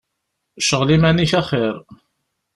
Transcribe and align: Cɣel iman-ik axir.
Cɣel 0.67 0.89
iman-ik 0.95 1.31
axir. 1.39 1.75